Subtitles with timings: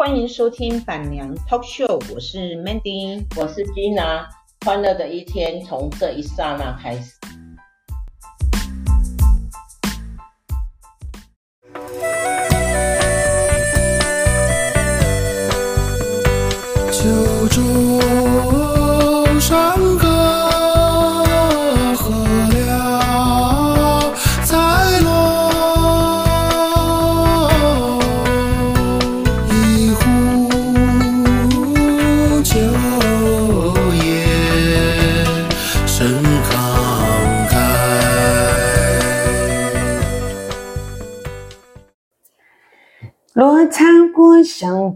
[0.00, 4.24] 欢迎收听板娘 Talk Show，我是 Mandy，我是 Gina，
[4.64, 7.19] 欢乐的一天从这一刹那开始。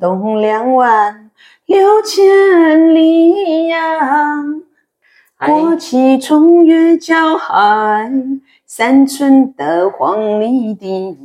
[0.05, 1.31] 东两万
[1.65, 3.79] 六千里呀，
[5.39, 8.13] 国旗冲越胶海，
[8.67, 11.17] 三寸的黄泥地。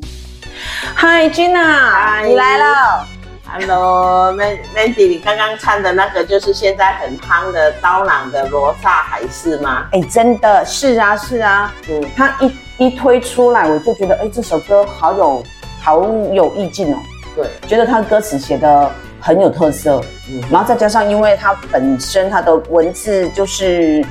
[0.95, 3.05] 嗨，Gina，你来了。
[3.51, 9.89] Hello，Mandy，你刚刚唱的那个就是现在很夯的刀郎的《罗刹海市》吗？
[9.91, 11.73] 哎，真的是啊，是啊。
[11.89, 15.43] 嗯，他一一推出来，我就觉得，哎，这首歌好有。
[15.81, 16.99] 好有意境哦，
[17.35, 24.03] 对，觉得他的歌词写的很有特色，嗯，然后再加上，因为他本身他的文字就是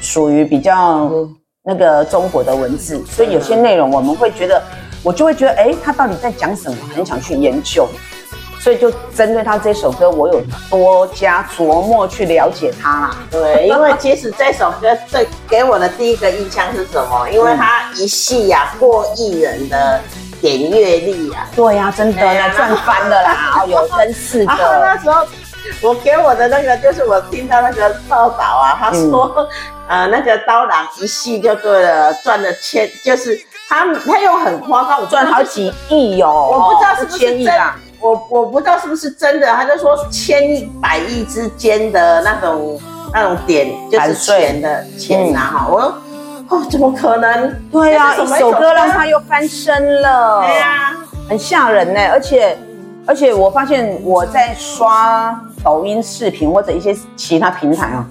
[0.00, 1.10] 属于比较
[1.64, 4.62] 那个中国的文字，所以有些内容我们会觉得，
[5.02, 6.76] 我就会觉得，哎，他到底在讲什么？
[6.94, 7.88] 很想去研究，
[8.58, 13.16] 所以就针对他这首歌，我有多加琢磨去了解他啦。
[13.30, 17.28] 对，因为其实这首歌最给我的第一个印象是什么？
[17.30, 20.00] 因为他一系呀过亿人的。
[20.42, 23.64] 点阅率啊，对呀、啊，真的呢，赚翻了啦！
[23.70, 24.46] 有真是的。
[24.46, 25.24] 然后那时候，
[25.80, 29.48] 我给我的那个就是我听到那个报道啊，他说，
[29.86, 42.80] 嗯、呃，那个刀郎一戏就对了，赚了千，就是他他又很夸张，我赚好几亿哟、哦，我不知道是不是真的，我我不知道是不是真的，他就说千亿百亿之间的那种
[43.14, 45.94] 那种点就是钱的钱呐哈，我。
[46.52, 47.50] 哦，怎么可能？
[47.72, 50.42] 对呀、啊，一首歌让他又翻身了。
[50.42, 52.00] 对呀、啊，很吓人呢。
[52.10, 52.58] 而且，
[53.06, 58.04] 而且我发现我在刷抖音视频或者一些其他平台啊，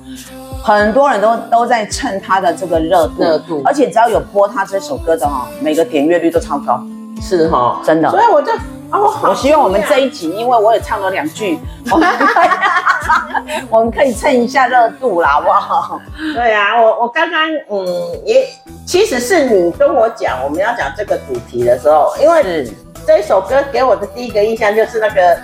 [0.63, 3.21] 很多人都都在蹭他的这个热度。
[3.21, 3.61] 热度。
[3.63, 6.83] 而且只要有播他这首歌的哈，每个点阅率都超高。
[7.21, 8.09] 是哈，真的。
[8.09, 8.51] 所以我就。
[8.91, 11.57] 哦、我希望我们这一集，因为我也唱了两句，
[11.89, 12.09] 我们，
[13.71, 15.99] 我们可以蹭一下热度啦，好不好？
[16.35, 17.85] 对啊，我我刚刚嗯
[18.25, 18.47] 也，
[18.85, 22.69] 其实是你跟我讲我们要讲这个主题的时候，因为
[23.07, 25.37] 这首歌给我的第一个印象就是那个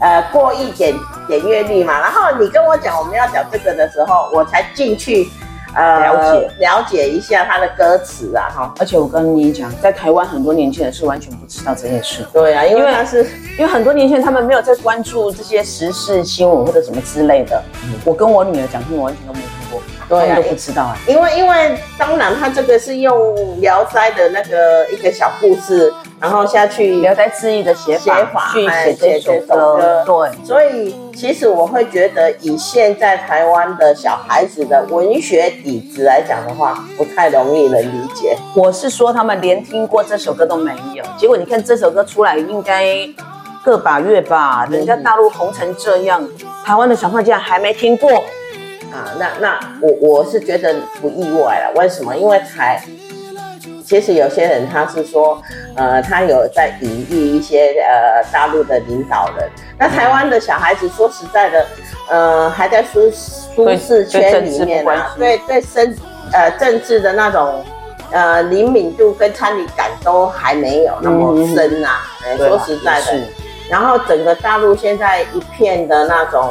[0.00, 0.94] 呃过亿点
[1.28, 5.28] 点阅率嘛，然后你跟我讲我们要讲这个的时候，我才进去。
[5.74, 8.74] 呃，了解了解一下他的歌词啊，哈！
[8.78, 12.24] 而且我跟你讲，在台湾很多年轻人是完全不知道这件事。
[12.32, 13.24] 对啊，因为他是
[13.56, 17.62] 因为很多年轻人他们没有在关注这些时事新闻或者什么之类的。
[17.84, 20.96] 嗯、我跟我女儿讲，他们完全都没有听过，对啊，都不知道啊。
[21.06, 23.16] 因为因为当然他这个是用
[23.60, 25.92] 《聊斋》的那个一个小故事。
[26.20, 30.44] 然后下去聊斋志异的写法，写法去写这首歌，对。
[30.44, 38.36] 所以其实我会觉得，以现在台湾的小孩子的文学底子来讲的话，不太容易能理解。
[38.54, 41.02] 我是说，他们连听过这首歌都没有。
[41.16, 42.86] 结果你看这首歌出来，应该
[43.64, 46.22] 个把月吧，人家大陆红成这样，
[46.62, 48.10] 台湾的小朋友竟然还没听过
[48.92, 49.08] 啊？
[49.18, 51.72] 那那我我是觉得不意外了。
[51.76, 52.14] 为什么？
[52.14, 52.78] 因为台。
[53.90, 55.42] 其实有些人他是说，
[55.74, 59.50] 呃，他有在隐喻一些呃大陆的领导人。
[59.76, 61.66] 那台湾的小孩子说实在的，
[62.08, 65.92] 呃，还在舒舒适圈里面啊，对对生
[66.32, 67.64] 呃政治的那种
[68.12, 72.00] 呃灵敏度跟参与感都还没有那么深呐、啊。
[72.28, 73.20] 嗯、说实在的，
[73.68, 76.48] 然后整个大陆现在一片的那种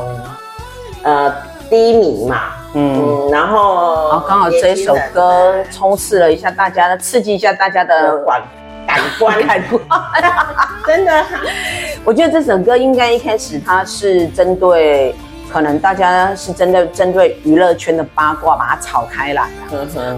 [1.03, 1.33] 呃
[1.69, 2.51] 低迷嘛。
[2.73, 8.41] 嗯，然后，然后刚好这首歌充斥了一下大家的，刺激一下大家的感
[8.85, 9.81] 感官，感官，
[10.85, 11.25] 真的。
[12.05, 15.15] 我觉得这首歌应该一开始它是针对，
[15.51, 19.49] 可能大家是针对针对娱乐圈的八卦把它炒开来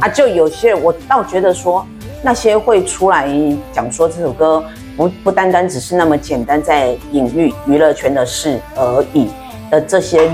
[0.02, 1.86] 啊，就有些我倒觉得说，
[2.22, 3.30] 那些会出来
[3.72, 4.62] 讲说这首歌
[4.98, 9.30] 不不单单只是那么简单在隐喻娱乐圈的事而已
[9.70, 10.30] 的这些。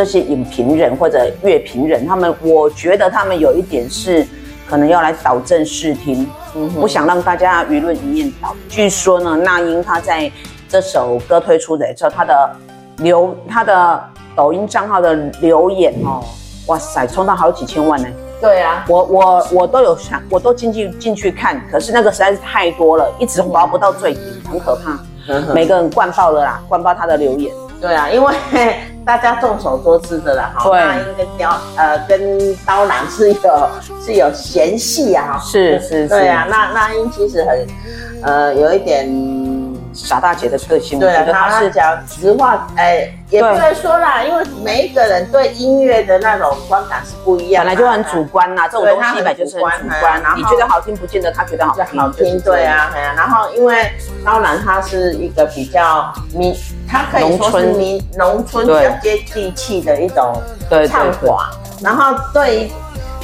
[0.00, 4.26] 这些影评人或者乐评人，他们我觉得他们有一点是
[4.66, 8.56] 可能要来导正视听，嗯、不想让大家舆论一面倒。
[8.66, 10.32] 据说呢，那英他在
[10.70, 12.50] 这首歌推出的时候，他的
[12.96, 14.02] 留他的
[14.34, 15.12] 抖音账号的
[15.42, 16.24] 留言哦，
[16.68, 18.08] 哇塞，冲到好几千万呢。
[18.40, 24.20] 对啊，我我我都有想，我都进去进去看，可是那个实在是太多了，一直滑不到最底，
[24.50, 24.98] 很可怕。
[25.54, 27.52] 每个人灌爆了啦，灌爆他的留言。
[27.82, 28.34] 对啊，因为
[29.04, 33.68] 大家众所周知的啦，哈，那英跟雕呃跟刀郎是有
[34.04, 37.66] 是有嫌隙啊，是是是，对啊，那那英其实很
[38.22, 39.59] 呃有一点。
[39.92, 53.90] 傻大姐的个性，对啊，他是讲实话，哎，也不能说啦，因为每一个人对音乐的那种观感是不一样，本来就很主观啦，这种东西本来就是很主观，你觉得好听，不见得他觉得好听，好听，对啊，对啊，然后因为
[54.24, 56.54] 当然他是一个比较民，
[56.88, 60.40] 他可以说是民农村比较接地气的一种
[60.88, 61.50] 唱法，
[61.82, 62.70] 然后对。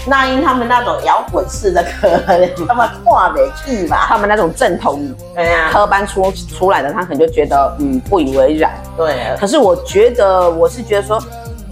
[0.08, 2.20] 那英他们那种摇滚式的歌，
[2.69, 8.73] 他们跨美去吧，他们那种正统，对呀，科班出出来的，他可能就觉得嗯不以为然。
[8.97, 11.20] 对，可是我觉得，我是觉得说，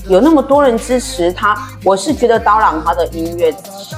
[0.08, 3.54] 有那么多人支持他，我是觉得刀郎他的音乐，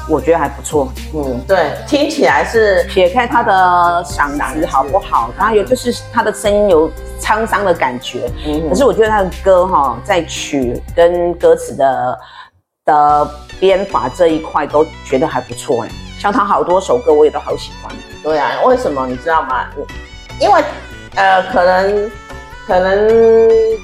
[0.07, 0.93] 我觉得还不错。
[1.15, 6.91] 嗯，对，听起来是撇开他的嗓子好不好，然后有就是他的声音有
[7.21, 8.31] 沧桑的感觉。
[8.47, 12.19] 嗯，可是我觉得他的歌哈，在曲跟歌词的。
[12.87, 13.29] 的
[13.59, 15.89] 编法这一块都觉得还不错哎，
[16.21, 17.93] 像他好多首歌我也都好喜欢。
[18.23, 19.67] 对啊，为什么你知道吗？
[20.39, 20.63] 因为
[21.17, 22.11] 呃，可能
[22.65, 23.11] 可能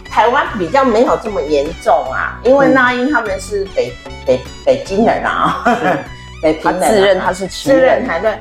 [0.08, 3.92] 台湾比较没有这么严重啊，因为那英他们是北
[4.24, 5.64] 北北京人啊，
[6.40, 8.38] 北平人，他自认他是旗人，还对，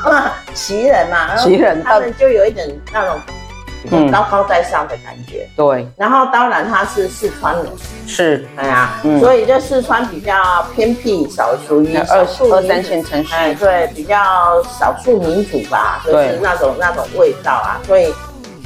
[0.54, 3.20] 旗人嘛，旗人，他们就有一点那种。
[4.10, 5.88] 高高在上的感觉，嗯、对。
[5.96, 7.66] 然后当然他是四川人，
[8.06, 10.34] 是，哎呀，嗯、所以就四川比较
[10.74, 14.16] 偏僻，少数于二二三线城市，哎，对，比较
[14.64, 18.12] 少数民族吧，就是那种那种味道啊，所以。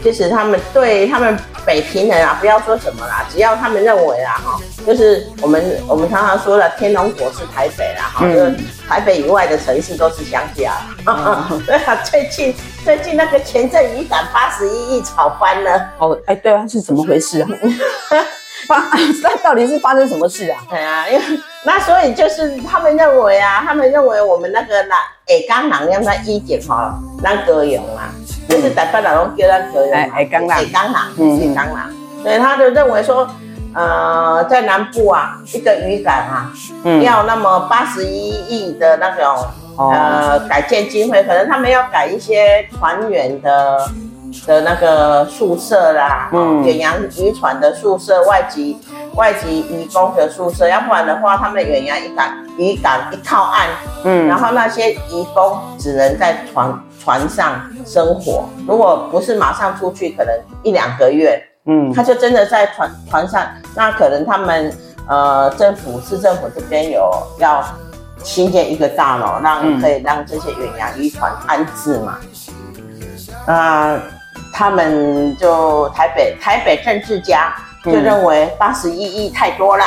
[0.03, 1.37] 其实他们对他们
[1.67, 8.57] 北平人啊，不要说什么啦，只要他们认为啊，哈，就是我们我们常常说的天龙国是台北啦，哈、嗯，就是
[8.89, 10.73] 台北以外的城市都是乡下。
[11.07, 12.55] 嗯、 对啊，最近
[12.85, 15.91] 最近那个前阵雨伞八十一亿炒翻了。
[15.99, 17.49] 哦，哎，对啊，是怎么回事啊？
[18.67, 18.77] 发，
[19.23, 20.61] 那到底是发生什么事啊？
[20.71, 21.23] 对啊，因为
[21.65, 24.97] 那所以就是他们认为啊，他们认为我们那个那
[25.27, 28.13] 诶刚狼让他一点哈，那歌咏啊。
[28.49, 31.91] 就是台北人都叫他歌谣，哎，江南，江南，嗯，江南，
[32.23, 33.29] 所以他就认为说，
[33.75, 36.51] 呃，在南部啊，一个渔港啊，
[36.83, 39.47] 嗯，要那么八十一亿的那种
[39.77, 43.87] 呃改建经费，可能他们要改一些船员的
[44.47, 48.79] 的那个宿舍啦，嗯，远洋渔船的宿舍，外籍
[49.15, 53.69] 外籍渔工的宿舍，要不然的话，他们远洋渔港渔港一靠岸，
[54.05, 56.73] 嗯，然后那些渔工只能在船。
[57.09, 63.47] 船上生活，如果不是马上出去，可能一两个月，嗯，他就真的在船船上。
[63.75, 64.71] 那可能他们
[65.09, 67.65] 呃政府市政府这边有要
[68.23, 72.19] 新建一个大楼，让可以让这些远洋渔船安置嘛。
[73.47, 74.03] 那、呃、
[74.53, 79.85] 他们就台北台北政治家就认为八十一亿太多了。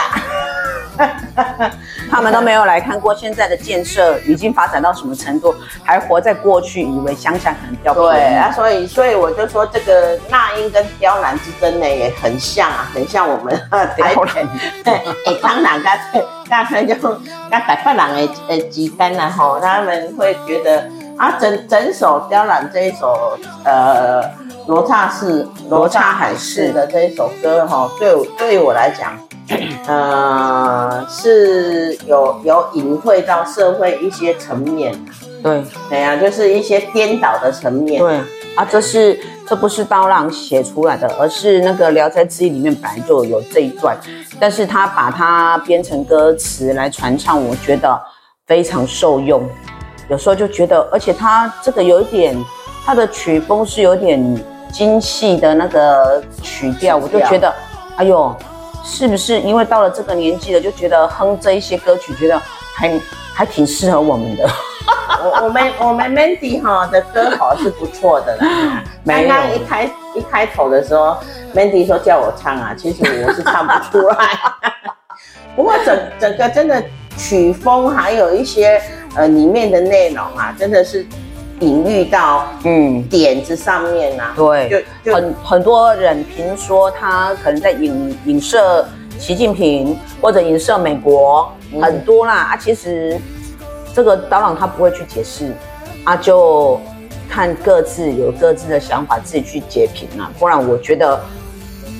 [2.11, 14.45] 他们都没有来看过现在的建设已经发展到什么程度，还活在过去，以为乡下可能比较对啊，所以所以我就说这个那英跟刁兰之争呢也很像啊，很像我们 台北
[14.83, 14.93] 对，
[15.25, 20.89] 哎，当然干脆干脆就跟台北人的呃之间然后他们会觉得
[21.21, 24.23] 啊，整整首刁兰这一首呃
[24.65, 29.15] 罗刹式罗刹海市的这一首歌哈，对对于我来讲。
[29.85, 34.95] 呃，是有有隐晦到社会一些层面，
[35.43, 38.17] 对，对呀，就是一些颠倒的层面，对
[38.55, 43.95] 啊，这是这不是刀郎写出来的，而是那个《聊斋志异》里面本来就有这一段，
[44.39, 48.01] 但是他把它编成歌词来传唱，我觉得
[48.47, 49.47] 非常受用。
[50.11, 52.37] 有时候就觉得，而且他这个有一点，
[52.85, 57.51] 他的曲风是有点精细的那个曲调，我就觉得，
[57.95, 58.35] 哎呦。
[58.83, 62.41] 是不是因为到了这个年纪了，就觉得哼这一些歌曲，觉得
[62.73, 62.99] 还
[63.31, 64.49] 还挺适合我们的？
[65.23, 68.83] 我我们我们 Mandy 哈的歌好是不错的啦。
[69.05, 69.83] 刚刚一开
[70.15, 71.15] 一开头的时候
[71.53, 74.29] ，Mandy 说叫我唱啊，其实我是唱不出来。
[75.55, 76.83] 不过整整个真的
[77.15, 78.81] 曲风还有一些
[79.15, 81.05] 呃里面的内容啊，真的是。
[81.59, 83.03] 隐喻到嗯。
[83.03, 88.83] 点子上面呐、啊，对，就就很很多人评说他可能在影影射
[89.19, 92.33] 习近平或者影射美国、嗯、很多啦。
[92.33, 93.15] 啊，其实
[93.93, 95.53] 这个刀郎他不会去解释
[96.03, 96.81] 啊，就
[97.29, 101.21] 看各自有各自的想法，自己去截屏啊，不然我觉得，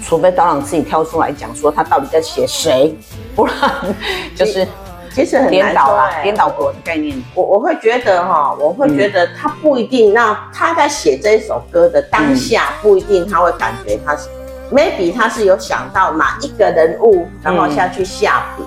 [0.03, 2.95] 除非刀郎自己跳出来讲说他到底在写谁，
[3.35, 3.55] 不然
[4.35, 4.67] 就是
[5.13, 7.21] 其实很颠倒啦，颠倒国的概念。
[7.33, 14.29] 我我会觉得哈，我会觉得他不一定，那他在写这一首歌的当下，不一定他会感觉他是
[14.71, 18.63] ，maybe 他是有想到哪一个人物，然后下去下笔。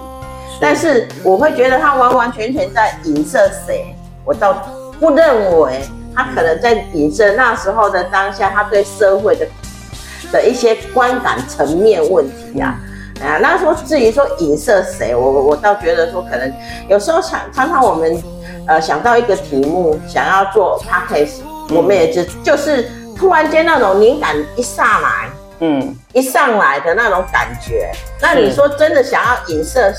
[0.60, 4.52] 但是我会觉得他完完全全在影射谁，我倒
[5.00, 5.80] 不认为
[6.14, 9.46] 他可能在影射那时候的当下，他对社会的
[10.30, 12.78] 的一些观感层面问题呀。
[13.22, 16.52] 啊，那说至于说影射谁，我我倒觉得说可能
[16.88, 18.22] 有时候常常常我们
[18.66, 21.40] 呃想到一个题目，想要做 podcast，
[21.70, 25.28] 我们也就就是突然间那种灵感一上来，
[25.60, 27.90] 嗯，一上来的那种感觉。
[28.20, 29.92] 那你说真的想要影射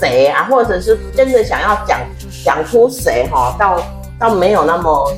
[0.00, 2.00] 谁啊，或者是真的想要讲
[2.44, 3.82] 讲出谁哈，倒
[4.18, 5.12] 倒没有那么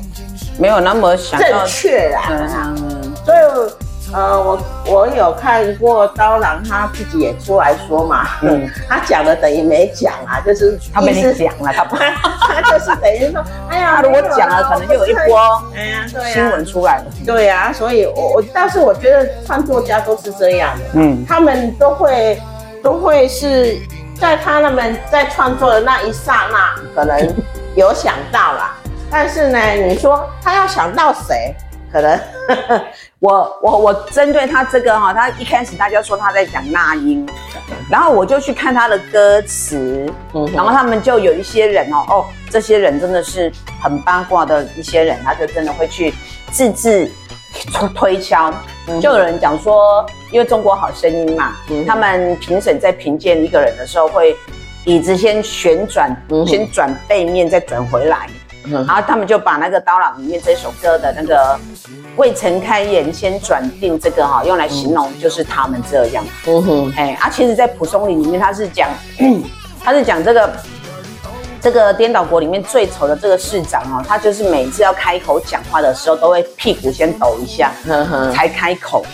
[0.58, 2.22] 没有那么想正确啦。
[2.76, 3.83] 嗯，所以。
[4.14, 11.96] 呃，我我有看过刀郎他自己也出来说嘛，嗯， 他讲了等于没讲啊，就是他没讲了，他不，
[12.46, 22.40] 他就是等于说， 哎呀，如果讲了，可能就有一波，哎呀，对新闻出来了，对呀，所以我我，但是我觉得创作家都是这样的，嗯，他们都会
[22.84, 23.76] 都会是
[24.20, 27.18] 在他们在创作的那一刹那，可能
[27.74, 28.76] 有想到啦，
[29.10, 31.52] 但是呢，你说他要想到谁？
[31.92, 32.18] 可能
[33.24, 37.26] 我我我针对他这个哈，他一开始大家说他在讲那英，
[37.90, 40.12] 然后我就去看他的歌词，
[40.52, 43.50] 然后他们就有一些人哦哦，这些人真的是
[43.80, 46.12] 很八卦的一些人，他就真的会去
[46.52, 47.10] 自制
[47.94, 48.52] 推敲，
[49.00, 54.36] 就有人讲说，因为中国好声音嘛，他们评审在评鉴一个人的时候，会
[54.84, 56.14] 椅子先旋转，
[56.46, 58.28] 先转背面再转回来。
[58.66, 61.58] 然后他们就把那个刀郎里面这首歌的那个
[62.16, 66.24] 未曾开言先转定这个哈，用来形容就是他们这样。
[66.46, 68.88] 嗯哼，哎啊，其实，在蒲松龄里面，他是讲，
[69.84, 70.52] 他是讲这个
[71.60, 77.70] 这个颠倒国里面最丑的这个市长哦，他就是每次要开口讲话的时候，都会屁股先抖一下，
[78.32, 79.04] 才开口。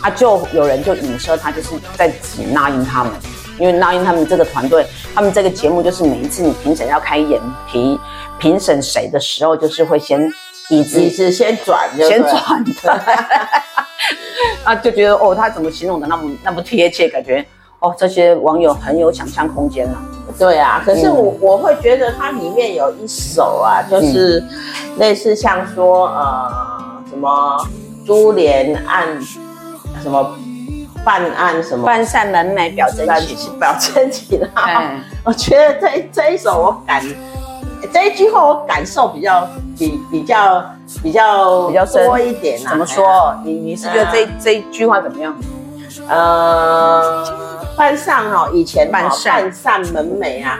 [0.00, 3.12] 啊，就有人就影射他就是在指那英他们，
[3.58, 7.98] 因为那英他们这个团队，他们这个节目就是每一次你评审要开眼皮。
[8.36, 10.20] 评审谁的时候，就是会先
[10.68, 12.92] 椅子椅子先转，先转的，
[14.64, 17.46] 啊，就觉得哦，他怎么形容的那么那么贴切，感觉
[17.78, 20.02] 哦，这些网友很有想象空间了。
[20.36, 24.42] 对啊，可是我、嗯、我会觉得它里面有一首啊，就是
[24.98, 27.64] 类似像说呃什么
[28.04, 29.06] 珠帘案，
[30.02, 30.36] 什么
[31.04, 35.00] 办案什么半扇门楣表真情，表真情啊。
[35.24, 37.04] 我觉得这这一首我感。
[37.92, 39.46] 这一句话我感受比较
[39.78, 40.64] 比比较
[41.02, 42.70] 比较比较多一点啊。
[42.70, 43.36] 怎么说？
[43.44, 45.36] 你你是觉得这这一句话怎么样？
[46.08, 47.22] 呃，
[47.76, 50.58] 半扇哦，以前半扇半扇门楣啊，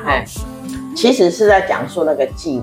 [0.94, 2.62] 其实是在讲述那个妓，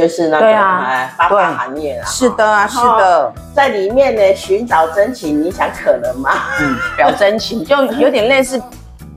[0.00, 2.06] 就是那个哎八大行业啊。
[2.06, 6.30] 是的啊，是的，在里面呢寻找真情，你想可能吗？
[6.60, 8.60] 嗯，表真情就有点类似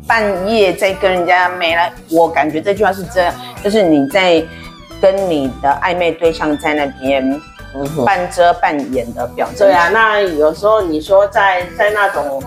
[0.07, 1.89] 半夜在跟人家没了。
[2.11, 4.43] 我感觉这句话是这样，就是你在。
[5.01, 7.41] 跟你的暧昧对象在那边
[8.05, 9.57] 半遮半掩的表情。
[9.57, 12.41] 对啊，那有时候你说在在那种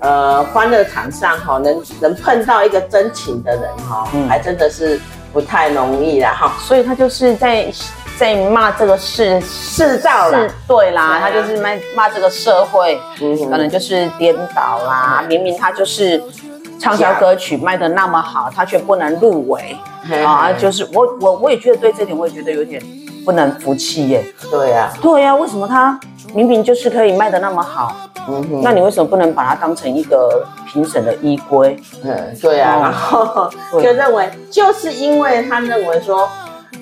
[0.00, 5.00] 呃欢乐场上哈，能能碰到一个真情的人哈，还真的是
[5.32, 6.52] 不太容易啦哈。
[6.60, 7.72] 所以他就是在
[8.18, 13.00] 在骂这个世世道啦，对啦，他就是骂骂这个社会，
[13.50, 15.24] 可能就是颠倒啦。
[15.28, 16.22] 明明他就是
[16.78, 19.76] 畅销歌曲卖的那么好，他却不能入围。
[20.24, 22.82] 啊，就是我我我也觉得对这点我也觉得有点
[23.24, 24.24] 不能服气耶。
[24.50, 25.98] 对呀，对呀，为什么他
[26.34, 27.96] 明明就是可以卖的那么好，
[28.28, 31.76] 嗯哼，那你为什么不能把它当成一个评审的依归？
[32.02, 33.50] 嗯，对呀，然后
[33.82, 36.28] 就认为就是因为他认为说，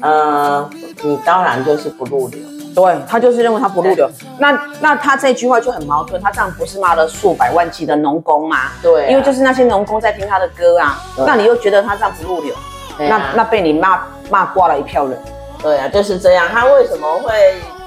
[0.00, 0.68] 呃，
[1.02, 2.40] 你当然就是不入流，
[2.74, 4.08] 对，他就是认为他不入流。
[4.38, 8.70] 那那他这句话就很矛盾，他这样不是骂了数百万计的农工吗？
[8.80, 12.54] 对，因为就是那些农工在听他的歌啊，那你又觉得他这样不入流？
[12.98, 15.18] 那那被你骂骂挂了一票人，
[15.62, 16.46] 对啊，就是这样。
[16.48, 17.32] 他为什么会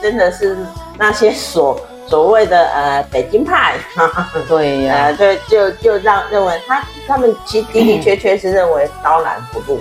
[0.02, 0.58] 真的是
[0.98, 3.74] 那些所所谓的呃北京派？
[4.48, 9.80] 对呀、呃，就就就让认为他他们其的的确确是认为刀郎不入。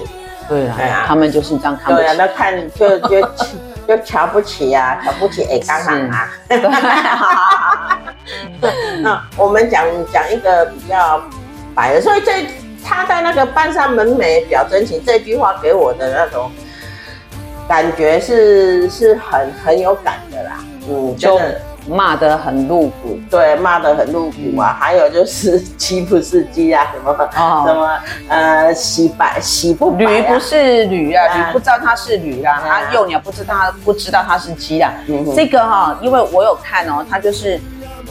[0.49, 1.95] 对啊，对啊，他们就是这样看。
[1.95, 3.21] 对啊，那看就就
[3.87, 6.29] 就瞧不起呀、啊，瞧不起哎刚刚啊。
[9.03, 11.23] 那我们讲讲一个比较
[11.75, 12.47] 白的，所以这。
[12.85, 16.51] 他在那个半扇门楣表真情这句话给我的那种
[17.69, 20.57] 感觉是是很很有感的啦，
[20.91, 21.39] 嗯，就
[21.89, 24.77] 骂得很露骨，对，骂得很露骨啊。
[24.81, 27.99] 还有就是鸡不是鸡啊，什么、哦、什么
[28.29, 34.93] 呃，洗白洗不驴不是驴啊，驴、啊、不知道它是驴啦、啊，它、啊、幼鸟不知道它不知道它是鸡啊。
[35.09, 37.59] 嗯、这个哈，因为我有看哦，他就是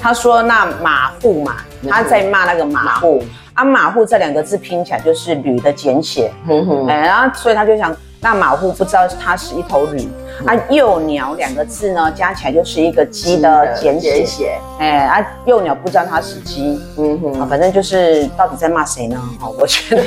[0.01, 1.57] 他说那马户嘛，
[1.89, 3.23] 他在骂那个马户
[3.53, 7.95] 啊，马户这两个字拼起来就是驴的简写，嗯哼，哎，然后所以他就想。
[8.23, 10.07] 那马户不知道它是一头驴，
[10.45, 19.19] 啊，幼鸟两个字呢，加起来就是一个鸡的简写，哎，啊，幼鸟不知道它是鸡，嗯哼，反正就是到底在骂谁呢？
[19.41, 20.03] 哦，我觉得，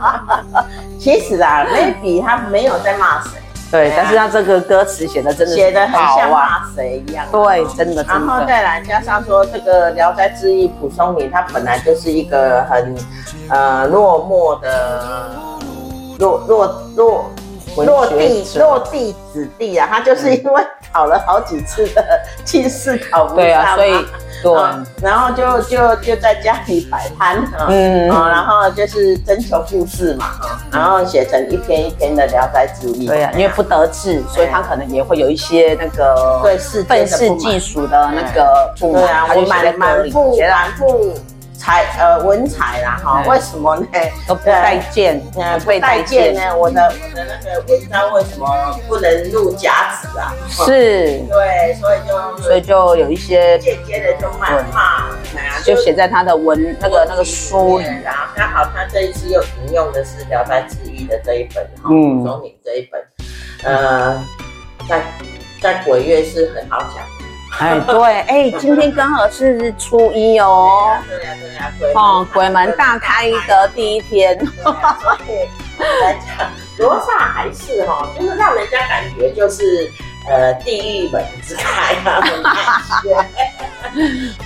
[0.98, 3.30] 其实啊，maybe 他没有在骂谁，
[3.70, 12.96] 对，但是他这个歌词写的真的写的很像骂谁一样，对，真的，然后再来加上说这个《聊斋志异》蒲松龄，他本来就是一个很
[13.50, 15.30] 呃落寞的。
[16.18, 17.30] 落落落
[17.84, 22.02] 落地落地子弟啊，他就是因为考了好几次的
[22.44, 23.92] 进士考不上，对啊，所以
[24.42, 27.36] 对、嗯，然后就就就在家里摆摊，
[27.68, 30.26] 嗯，然后就是征求故事嘛，
[30.72, 33.06] 然后写成一篇一篇的《聊斋志异》。
[33.08, 41.14] 对啊，因为不得志，所以他可能也会有一些那个对世愤世嫉俗的那个不满，对啊，我满满腹满腹。
[41.58, 43.86] 才呃文采啦哈，为什么呢？
[44.26, 46.56] 都不待见，呃不待见呢？
[46.56, 48.46] 我的我的那个文章为什么
[48.86, 50.34] 不能入甲子啊？
[50.48, 55.10] 是，对，所以就所以就有一些间接的就谩骂，
[55.64, 58.32] 就写在他的文那个那个书里啊。
[58.36, 63.00] 刚好他这一次又引用的是《聊斋志异》的这一本哈，蒲松龄这一本，
[63.64, 64.24] 呃，
[64.88, 65.02] 在
[65.60, 67.15] 在鬼月是很好讲。
[67.60, 70.98] 哎，对，哎，今天刚好是初一哦。
[71.08, 71.92] 对呀，对呀，对。
[71.94, 74.38] 哦，鬼门大开的第一天。
[75.78, 79.90] 来讲，罗刹还是哈，就是让人家感觉就是
[80.28, 82.54] 呃地狱门之开那种感
[83.02, 83.24] 觉。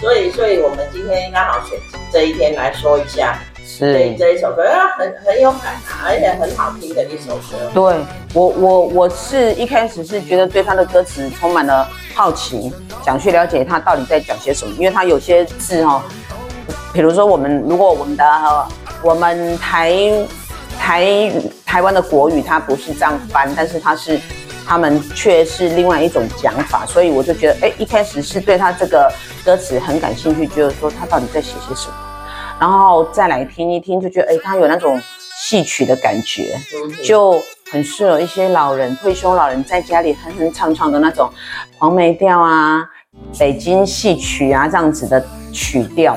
[0.00, 1.78] 所以，所以我们今天刚好选
[2.12, 3.36] 这一天来说一下。
[3.78, 4.62] 对这一首歌，
[4.98, 7.70] 很很有感啊，而且很好听的一首歌。
[7.72, 12.72] 对我，我我是一开始是觉得对他的歌词充满了好奇，
[13.04, 16.02] 想去了解他到底在讲些什么，因为他有些字哦，
[16.92, 18.24] 比如说我们如果我们的
[19.02, 19.94] 我们台
[20.78, 21.32] 台
[21.64, 24.20] 台湾的国语，它不是这样翻，但是它是
[24.66, 29.10] 他们却是另外一种讲法，所以我就觉得，哎，一开始是对他这个
[29.44, 31.94] 歌词很感兴趣，就是说他到底在写些什么。
[32.60, 35.00] 然后再来听一听，就觉得哎，它有那种
[35.38, 36.54] 戏曲的感觉，
[37.02, 37.42] 就
[37.72, 41.28] 很适合一些老人、退休老人在家里哼哼唱唱的那种
[41.78, 42.84] 黄梅调啊、
[43.38, 46.14] 北京戏曲啊这样子的曲调，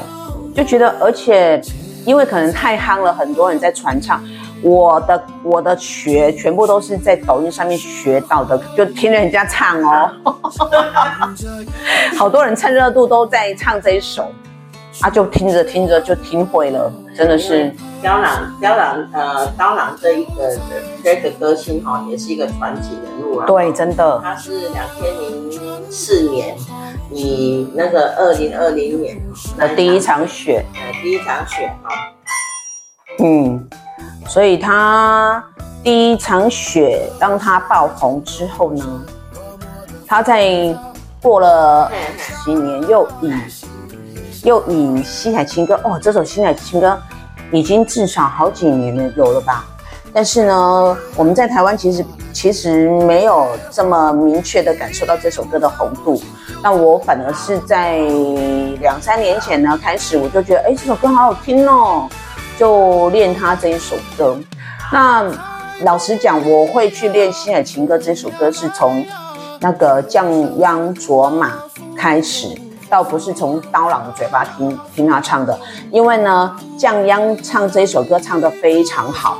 [0.53, 1.61] 就觉得，而且
[2.05, 4.21] 因为可能太夯了，很多人在传唱。
[4.61, 10.09] 我的我的学全部都是在抖音上面学到的，就听人家唱哦，
[12.17, 14.31] 好多人趁热度都在唱这一首。
[15.01, 17.73] 啊，就听着听着就听会了，真的是。
[18.03, 20.59] 刀郎，刀郎，呃，刀郎这一个
[21.01, 23.45] 这个歌星哈，也是一个传奇人物啊。
[23.47, 24.19] 对，真的。
[24.21, 26.53] 他是两千零四年，
[27.09, 29.17] 以那个二零二零年
[29.57, 31.89] 的第一场雪，呃，第一场雪哈。
[33.19, 33.69] 嗯，
[34.27, 35.41] 所以他
[35.81, 39.01] 第一场雪，当他爆红之后呢，
[40.05, 40.77] 他在
[41.21, 41.89] 过了
[42.43, 43.31] 几年又以。
[44.43, 46.87] 又以《西海情歌》哦，这首《西海情歌》
[47.55, 49.65] 已经至少好几年了，有了吧？
[50.13, 56.21] 但是呢，我们在台湾其实其实没有这么明确的感受到这首歌的红度。
[56.61, 57.97] 那我反而是在
[58.81, 62.09] 两三年前呢开始，我就觉得，哎，这首歌好好听哦，
[62.57, 64.37] 就练它这一首歌。
[64.91, 65.25] 那
[65.83, 69.05] 老实讲，我会去练《西海情歌》这首歌，是从
[69.61, 71.53] 那个降央卓玛
[71.97, 72.49] 开始。
[72.93, 79.39] 倒不是从刀郎的嘴巴听听他唱的，因为呢，降央唱这一首歌唱得非常好，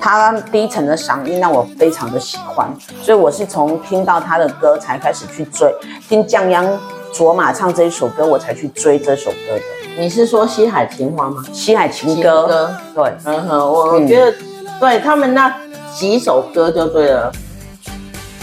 [0.00, 5.70] 他低沉的嗓音让我非常的喜欢，所以我是从听到他的歌才开始去追，
[6.08, 6.66] 听降央
[7.12, 9.62] 卓玛唱这一首歌，我才去追这首歌的。
[9.98, 11.44] 你是说西海情花吗？
[11.52, 15.54] 西海情歌，歌对，嗯哼，我我觉得、嗯、对他们那
[15.92, 17.30] 几首歌就对了。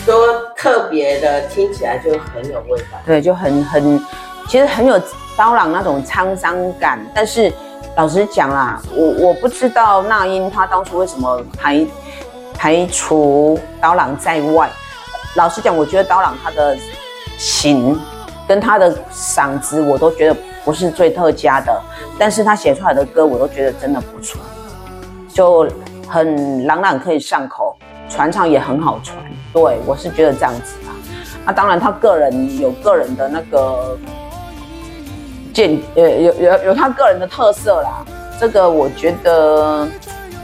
[0.06, 0.14] 都
[0.56, 4.02] 特别的听起来就很有味道，对，就很很，
[4.48, 5.00] 其实很有
[5.36, 7.00] 刀郎那种沧桑感。
[7.14, 7.52] 但是
[7.96, 11.86] 老实讲啦，我我不知道那英他当初为什么排
[12.54, 14.70] 排除刀郎在外。
[15.36, 16.76] 老实讲，我觉得刀郎他的
[17.38, 18.00] 琴
[18.48, 21.82] 跟他的嗓子我都觉得不是最特佳的，
[22.18, 24.40] 但是他写出来的歌我都觉得真的不错，
[25.32, 25.68] 就
[26.08, 27.78] 很朗朗可以上口，
[28.10, 29.18] 传唱也很好传。
[29.54, 30.90] 对，我是觉得这样子啊。
[31.46, 33.98] 啊，当然他个人有个人的那个
[35.58, 38.06] 见，呃，有有有他个人的特色啦。
[38.40, 39.88] 这个我觉得，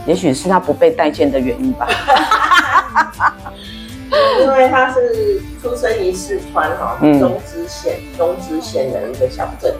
[0.06, 1.86] 也许是他不被待见的原因吧。
[4.42, 9.72] 因为他是出生于四川哈，中支县，中支县的一个小镇。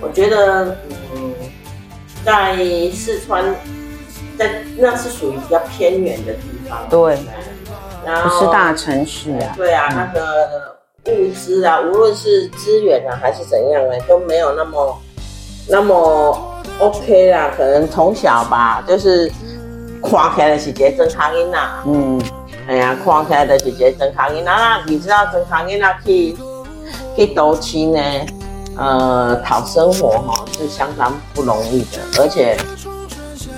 [0.00, 0.74] 我觉得，
[1.14, 1.34] 嗯，
[2.24, 2.56] 在
[2.94, 3.44] 四川，
[4.38, 6.78] 在那是属于比较偏远的地方。
[6.88, 7.18] 对，
[8.02, 9.52] 然后不是大城市啊。
[9.54, 10.75] 对啊，那个
[11.12, 14.98] 物资啊，无论是资源啊还是怎样呢，都没有那么
[15.68, 16.38] 那么
[16.78, 17.50] OK 啦。
[17.56, 19.30] 可能从小吧，就是
[20.02, 22.20] 看起来的是一个正常囡仔，嗯，
[22.68, 24.44] 哎呀，看起来的是一个正常囡仔。
[24.44, 26.36] 那你知道正常囡仔去
[27.16, 28.00] 去都市呢？
[28.78, 32.54] 呃，讨生活哈是相当不容易的，而且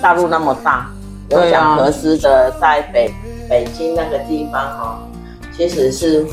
[0.01, 0.89] 大陆那么大，
[1.31, 3.13] 有讲合适的在北
[3.49, 4.99] 北京那个地方哈，
[5.57, 6.25] 其实是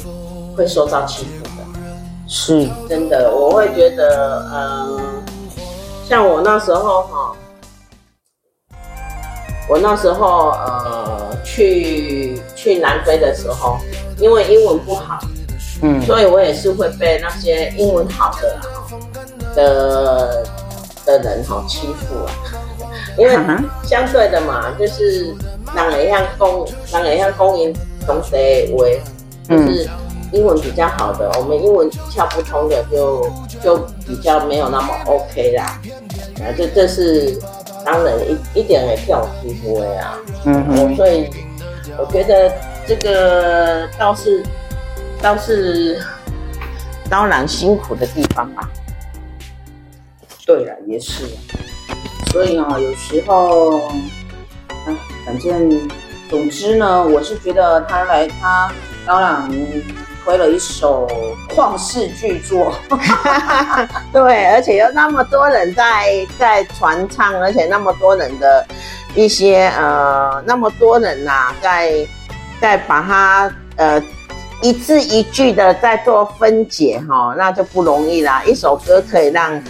[0.56, 1.50] 会受到欺负的，
[2.26, 3.30] 是真的。
[3.30, 5.00] 我会觉得，呃，
[6.08, 7.36] 像我那时候哈，
[9.68, 13.78] 我那时候呃去去南非的时候，
[14.18, 15.18] 因为英文不好。
[15.82, 18.58] 嗯，所以我也是会被那些英文好的
[19.54, 20.46] 的
[21.04, 22.32] 的人哈欺负啊，
[23.18, 23.36] 因为
[23.84, 25.34] 相对的嘛，就是
[25.74, 28.86] 人会晓讲，人会晓讲因当地话，
[29.50, 29.86] 就是
[30.32, 33.28] 英文比较好的，我们英文窍不通的就
[33.62, 35.80] 就比较没有那么 OK 啦，
[36.40, 37.38] 啊，这这是
[37.84, 38.14] 当然
[38.54, 41.28] 一一点也跳欺负的呀，嗯嗯，所以
[41.98, 42.52] 我觉得
[42.86, 44.42] 这个倒是。
[45.22, 45.98] 倒是
[47.08, 48.68] 当然辛苦的地方吧。
[50.44, 51.24] 对了，也是。
[52.30, 53.78] 所以啊，有时候，
[54.68, 54.92] 啊，
[55.24, 55.88] 反正，
[56.28, 58.70] 总之呢，我是觉得他来，他
[59.06, 59.50] 当然
[60.26, 61.08] 推了一首
[61.48, 62.74] 旷世巨作。
[64.12, 68.66] 对，而且有那么多人在在传唱，而且那么多人的
[69.14, 72.06] 一些呃，那么多人呐、啊，在
[72.60, 74.02] 在把它呃。
[74.62, 78.42] 一字一句的在做分解哈，那就不容易啦。
[78.44, 79.62] 一首歌可以让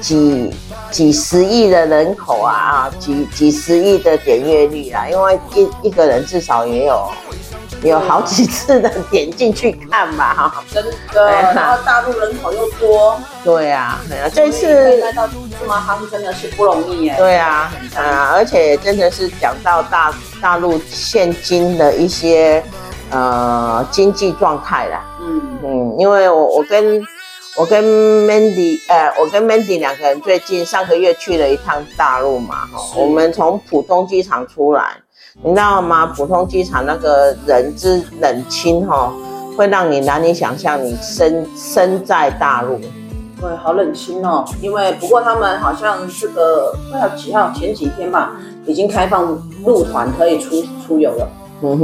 [0.00, 0.52] 几
[0.90, 7.08] 几十亿的人口啊啊，几几十亿的点阅率啊，因为一一个人至少也有
[7.84, 10.64] 有好几次的点进去看吧哈。
[10.72, 11.24] 真的，
[11.54, 13.16] 然后大陆人口又多。
[13.44, 17.16] 对啊，对啊，这次来到这么夯真的是不容易哎。
[17.16, 22.60] 对啊，啊，而且真的是讲到大大陆现今的一些。
[23.12, 27.02] 呃，经济状态啦，嗯嗯，因为我我跟
[27.58, 27.84] 我跟
[28.26, 34.96] Mandy，呃，我跟 Mandy 两个人最近上个月去了一趟大陆嘛，哈，我们从浦东机场出来，
[35.42, 36.06] 你知道吗？
[36.06, 39.12] 浦东机场那个人之冷清哈，
[39.58, 42.80] 会让你难以想象你身身在大陆，
[43.38, 44.42] 对，好冷清哦。
[44.62, 47.50] 因为不过他们好像这个快要几号？
[47.54, 48.32] 前几天吧，
[48.64, 51.28] 已经开放入团可以出出游了。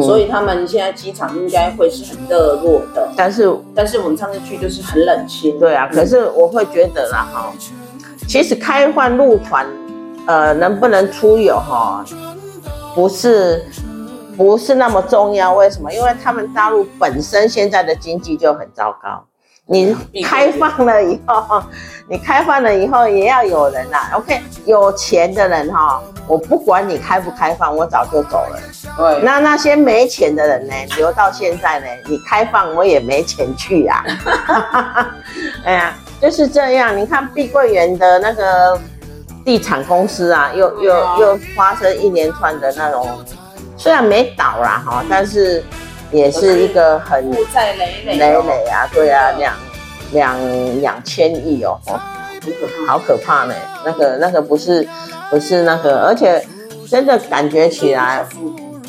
[0.03, 5.59] 所以他们现在机场应该会是很热络的，但是但是我们上次去就是很冷清。
[5.59, 7.53] 对啊，可是我会觉得啦哈，
[8.27, 9.67] 其实开放路团，
[10.27, 12.05] 呃，能不能出游哈，
[12.95, 13.65] 不是
[14.37, 15.55] 不是那么重要。
[15.55, 15.93] 为什么？
[15.93, 19.25] 因为他们大陆本身现在的经济就很糟糕。
[19.71, 21.63] 你开放了以后，
[22.09, 24.13] 你开放了以后也要有人啊。
[24.15, 28.59] OK，有钱的人哈，我不管你开不开放，我早就走了。
[28.97, 34.03] 对，那那些没钱的人呢，留到现在呢，你开放我也没钱去呀。
[35.65, 36.97] 哎呀，就是这样。
[36.97, 38.81] 你看碧桂园的那个
[39.45, 43.23] 地产公司啊，又又又发生一连串的那种，
[43.77, 45.63] 虽然没倒啦哈，但是。
[46.11, 49.55] 也是一个很负债累累累累啊，对啊，两
[50.13, 52.01] 两两千亿哦，哦，
[52.87, 53.55] 好可怕呢。
[53.85, 54.89] 那个那个不是
[55.31, 56.43] 不是那个，而且
[56.89, 58.25] 真的感觉起来，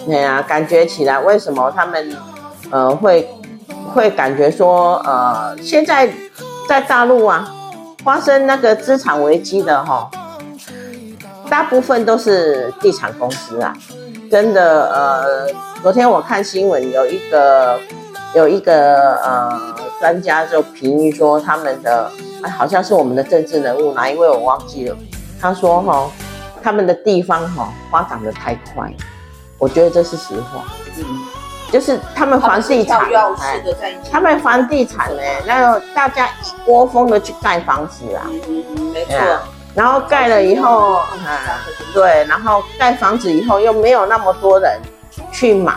[0.05, 2.17] 对啊，感觉起来，为什么他们
[2.71, 3.27] 呃会
[3.93, 6.09] 会感觉说呃现在
[6.69, 7.53] 在大陆啊
[8.03, 10.09] 发生那个资产危机的哈，
[11.49, 13.75] 大部分都是地产公司啊。
[14.29, 15.47] 真的，呃，
[15.81, 17.79] 昨天我看新闻，有一个
[18.35, 22.11] 有一个呃专家就评语说，他们的
[22.43, 24.95] 哎，好像是我们的政治人物哪一位我忘记了，
[25.41, 26.11] 他说哈、哦，
[26.61, 28.93] 他们的地方哈、哦、发展的太快，
[29.57, 30.63] 我觉得这是实话，
[30.97, 31.05] 嗯，
[31.71, 32.99] 就是他们房地产，
[33.39, 33.61] 哎，
[34.11, 39.15] 他们房地产呢，那大家一窝蜂的去盖房子啊，嗯，没错。
[39.79, 41.07] 然后盖了以后，啊，
[41.93, 44.77] 对，然后盖房子以后又没有那么多人
[45.31, 45.73] 去买，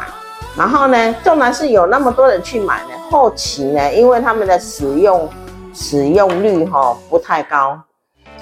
[0.57, 5.31] 然后呢，纵然是有那么多人去买呢，后期呢，因为他们的使用
[5.73, 7.79] 使用率哈不太高，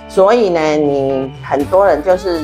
[0.08, 2.40] 所以呢，你很多人就是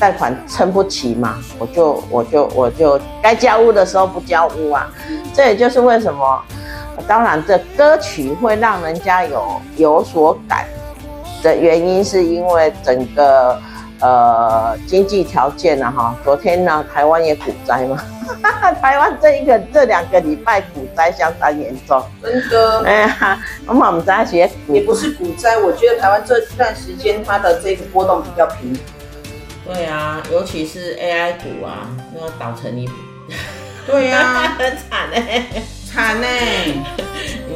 [0.00, 4.90] 贷款撑不起嘛，我就我就我就该交屋的时候不交屋啊，
[5.32, 6.42] 这也就是为什么，
[7.06, 10.66] 当然这歌曲会让人家有有所感
[11.42, 13.60] 的原因，是因为整个。
[14.02, 18.02] 呃，经济条件啊，哈，昨天呢，台湾也股灾嘛，
[18.80, 22.82] 台湾这一个这两个礼拜股灾相当严重，真的。
[22.86, 28.74] 哎呀，我们我们在学股，也不是股灾，我觉得台湾这段时间它的这个波动比较平。
[29.66, 31.86] 对啊，尤其是 AI 股啊，
[32.18, 32.88] 要倒成一，
[33.86, 35.44] 对呀、啊， 很惨哎，
[35.92, 36.74] 惨哎。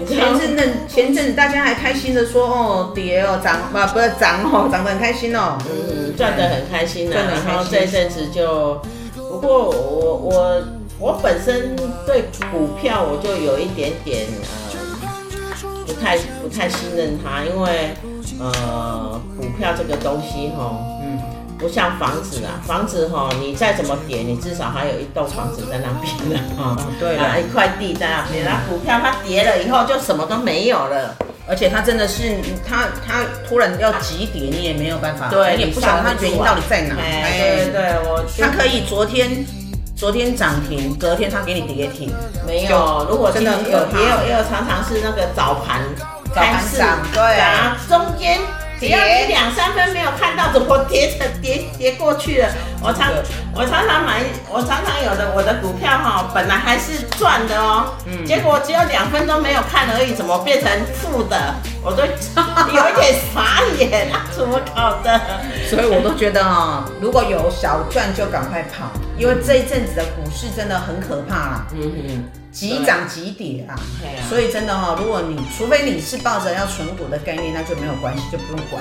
[0.07, 8.83] 前阵子，前阵子大家还开心的说哦跌哦涨啊不是涨哦 涨得很开心哦，嗯赚得很开心的、啊，然后这一阵子就，
[9.17, 10.63] 不过我我
[10.99, 14.27] 我本身对股票我就有一点点
[14.73, 17.95] 呃不太不太信任它，因为
[18.39, 20.77] 呃股票这个东西哈。
[21.65, 26.77] 不像房子啊，房子哈，你再怎么跌，你至少还有一栋房子在那边的啊。
[27.01, 28.45] 对啊，一块地在那边。
[28.45, 31.17] 那股票它跌了以后就什么都没有了，
[31.49, 32.37] 而且它真的是
[32.69, 36.97] 它它突然要急跌，你也没有办法，对，你也不晓得它原因到底在哪。
[37.01, 39.47] 哎，对对，我它可以昨天
[39.97, 42.13] 昨天涨停，隔天它给你跌停，
[42.47, 43.07] 没有。
[43.09, 45.81] 如果真的有也有也有常常是那个早盘
[46.35, 46.77] 开市
[47.15, 48.39] 对啊，中间。
[48.85, 52.49] 只要你两三分没有看到，怎么跌成跌跌过去了？
[52.83, 53.11] 我常
[53.55, 61.55] 我常常买，我常常有的我的股票哈，本来还是赚的哦，嗯，结果只有两分钟没有看而已，怎么变成负的？
[61.83, 65.21] 我都 有一点傻眼啊，怎么搞的？
[65.69, 71.67] 所以我都觉得啊，如果有小赚就赶快跑，因为这一阵子的股市真的很可怕啦。
[71.73, 72.25] 嗯嗯。
[72.55, 78.81] 急涨急跌啊，啊所以真的哈、哦，如果你除非你是抱着要存股的概念，那就没有关系，就不用管。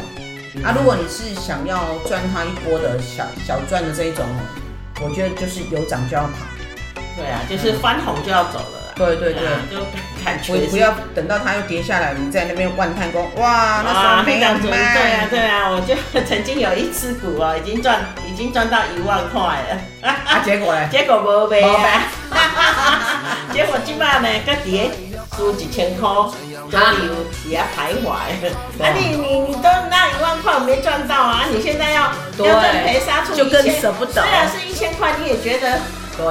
[0.56, 4.24] 嗯、啊，如果你是想要赚它一波的小小赚的这一种，
[5.02, 6.32] 我觉得就是有涨就要跑。
[7.18, 8.80] 对啊，就是翻红就要走了。
[8.96, 9.84] 对对对，就
[10.24, 14.94] 看不不要等到它又跌下来，你在那边万叹功，哇，那时候没有卖。
[14.94, 20.08] 对啊对啊，我就曾经有一只股哦，已经赚已经赚到一万块了。
[20.08, 20.88] 啊，结果呢？
[20.94, 23.13] 结果没卖啊。
[23.52, 24.92] 结果今晚呢，个跌
[25.36, 26.10] 输几千块，
[26.72, 26.78] 就
[27.44, 28.10] 底下徘徊。
[28.82, 34.22] 啊，你你你都那一万块没赚到啊，你现在要要认赔杀出一千，就更舍不得。
[34.22, 35.80] 虽然是一千块，你也觉得
[36.18, 36.26] 对。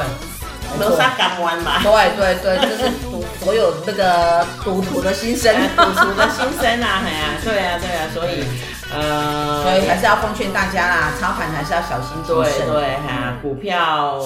[0.80, 8.42] 罗刹港湾嘛，对对对，就是赌 所有那个赌徒的心声， 赌徒的心声啊，哎呀，对啊对啊，所以
[8.90, 12.66] 呃，所以还是要奉劝大家啦，操盘还是要小心谨慎。
[12.66, 14.18] 对对哈，股票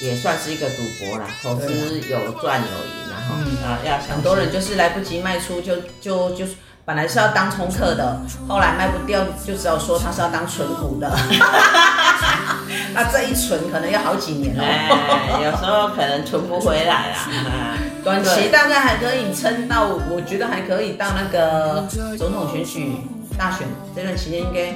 [0.00, 6.54] 也算是一个赌博啦，投资有赚有赢，然后啊要很多人就是来不及卖出就就就是。
[6.86, 11.10] 本来是要当冲客的，后来卖不掉，就只有说他是要当存股的。
[12.94, 17.76] 那这一存可能要好几年哦、哎，有时候可能存不回来啦。
[18.04, 22.98] 短期大概还可以撑到，我觉得还可以到那个总统选举
[23.36, 24.72] 大选这段期间，应该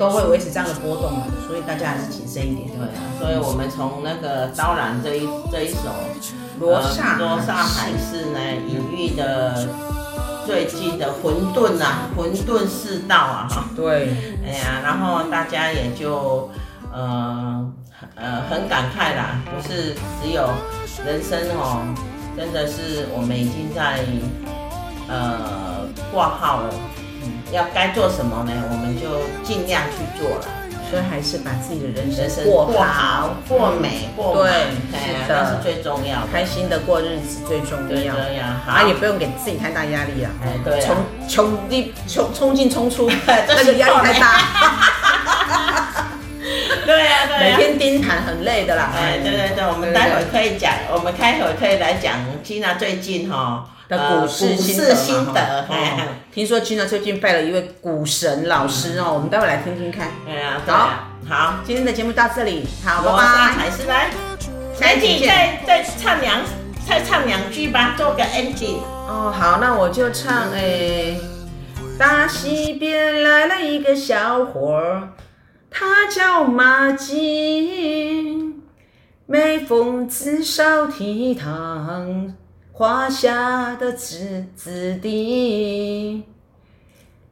[0.00, 2.68] 都会维持这样的波动嘛，所以大家还是谨慎一点。
[2.70, 5.92] 对啊，所以我们从那个刀郎这一这一首
[6.58, 9.68] 罗刹罗刹海市呢，隐喻的。
[10.46, 14.08] 最近的混沌啊，混沌世道啊，哈，对，
[14.44, 16.50] 哎呀，然后大家也就
[16.92, 17.70] 呃
[18.16, 20.48] 呃很感慨啦，不是只有
[21.06, 21.86] 人生哦，
[22.36, 24.02] 真的是我们已经在
[25.08, 26.99] 呃挂号了，嗯，
[27.52, 28.52] 要该做什么呢？
[28.70, 30.44] 我们就尽量去做了。
[30.90, 34.52] 所以还是把自己的人生过好、过美、过满，
[34.90, 36.26] 对，是的，是最重要的。
[36.32, 38.12] 开心的过日子最重要。
[38.66, 40.32] 啊，也不用给自己太大压力啊。
[40.42, 40.96] 哎，对，冲
[41.28, 44.40] 冲力冲冲进冲出，那个压力太大。
[46.84, 48.90] 对呀，对每天盯盘很累的啦。
[48.92, 53.64] 哎，对对对，我们待会可以讲，我们开会可以来讲 Gina 最近哈。
[53.90, 54.78] 的股市心
[55.34, 55.66] 得，
[56.32, 60.08] 听说 Gina 最近拜了一位股神老师哦，我们待会来听听看。
[60.24, 60.90] 对啊，好，
[61.28, 63.24] 好，今天的节目到这里，好，拜拜。
[63.24, 64.10] 还是来，
[64.78, 66.40] 下一集再再唱两
[66.88, 68.78] 再唱两句吧，做个 ending。
[69.08, 71.16] 哦，好，那我就唱哎，
[71.98, 75.08] 大西边来了一个小伙，
[75.68, 78.54] 他叫马季，
[79.26, 82.34] 每逢至少倜傥。
[82.80, 86.24] 华夏的子子弟，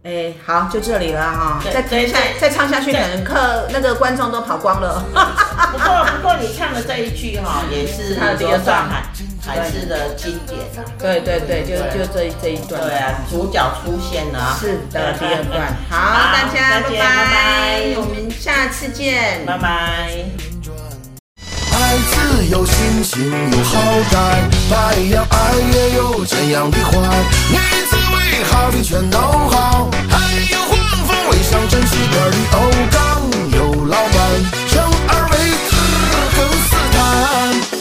[0.02, 1.58] 哎，好，就这里了哈。
[1.64, 2.04] 再再
[2.38, 5.02] 再唱下去，可能客那个观众都跑光了。
[5.72, 8.90] 不过不过，你唱的这一句哈， 也是他的第二段。
[9.42, 10.84] 台视的经典啊。
[10.98, 12.82] 对对对，就就这这一段。
[12.82, 14.54] 对啊，主角出现了。
[14.60, 15.74] 是的，第二段。
[15.88, 20.28] 好，大家拜拜，我们下次见，拜拜。
[21.88, 23.80] 爱自由，心情有好
[24.12, 24.14] 歹，
[24.68, 24.74] 白
[25.08, 25.36] 羊爱
[25.72, 26.90] 也有这样的坏。
[27.48, 27.56] 女
[27.88, 30.18] 子为好的全都好，还
[30.52, 32.56] 有黄蜂尾上真是个的欧
[32.92, 33.24] 刚
[33.56, 34.14] 有老板，
[34.68, 35.72] 生而为子
[36.36, 36.98] 更斯坦。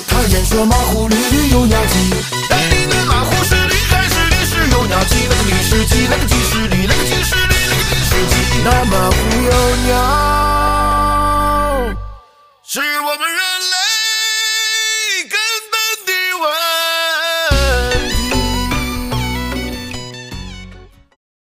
[0.08, 2.10] 他演说马虎绿绿有鸟鸡，
[2.48, 9.52] 带领的马虎是厉害是历史有鸟鸡，那个历史鸡那个鸡是驴那个鸡是驴那个历史鸡，那马虎有
[9.86, 9.96] 鸟，
[12.64, 13.87] 是我们人类。